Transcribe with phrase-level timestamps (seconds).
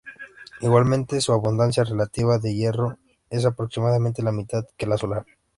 [0.61, 2.97] Igualmente, su abundancia relativa de hierro
[3.29, 5.27] es aproximadamente la mitad que la solar.